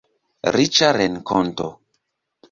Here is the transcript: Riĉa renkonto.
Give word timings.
Riĉa 0.55 0.87
renkonto. 0.97 1.67